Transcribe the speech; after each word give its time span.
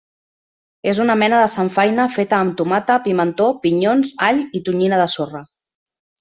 És 0.91 1.01
una 1.03 1.15
mena 1.23 1.41
de 1.41 1.49
samfaina 1.51 2.05
feta 2.13 2.39
amb 2.45 2.55
tomata, 2.63 2.95
pimentó, 3.09 3.51
pinyons, 3.67 4.11
all 4.31 4.41
i 4.61 4.63
tonyina 4.71 5.01
de 5.03 5.07
sorra. 5.19 5.45